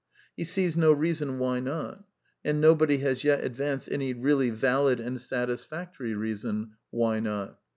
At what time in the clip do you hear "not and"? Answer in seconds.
1.59-2.59